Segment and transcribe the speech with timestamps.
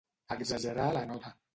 [0.35, 1.37] Exagerar la nota.